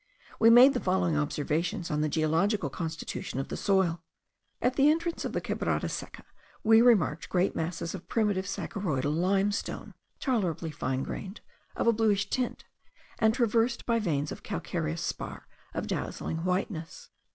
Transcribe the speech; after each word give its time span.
We 0.39 0.49
made 0.49 0.73
the 0.73 0.79
following 0.79 1.15
observations 1.15 1.91
on 1.91 2.01
the 2.01 2.09
geological 2.09 2.71
constitution 2.71 3.39
of 3.39 3.49
the 3.49 3.55
soil. 3.55 4.01
At 4.59 4.75
the 4.75 4.89
entrance 4.89 5.25
of 5.25 5.33
the 5.33 5.39
Quebrada 5.41 5.87
Seca 5.89 6.23
we 6.63 6.81
remarked 6.81 7.29
great 7.29 7.55
masses 7.55 7.93
of 7.93 8.07
primitive 8.07 8.47
saccharoidal 8.47 9.13
limestone, 9.15 9.93
tolerably 10.19 10.71
fine 10.71 11.03
grained, 11.03 11.41
of 11.75 11.85
a 11.85 11.93
bluish 11.93 12.31
tint, 12.31 12.65
and 13.19 13.35
traversed 13.35 13.85
by 13.85 13.99
veins 13.99 14.31
of 14.31 14.41
calcareous 14.41 15.03
spar 15.03 15.47
of 15.75 15.85
dazzling 15.85 16.45
whiteness. 16.45 17.11